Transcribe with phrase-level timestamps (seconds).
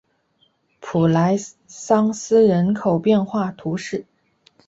[0.79, 4.07] 普莱桑斯人口变化图示